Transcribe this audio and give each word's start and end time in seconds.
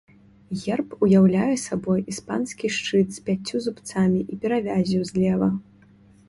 Герб 0.61 0.89
уяўляе 1.07 1.55
сабой 1.63 1.99
іспанскі 2.13 2.71
шчыт 2.77 3.07
з 3.19 3.21
пяццю 3.27 3.61
зубцамі 3.67 4.23
і 4.23 4.33
перавяззю 4.47 5.01
злева. 5.13 5.51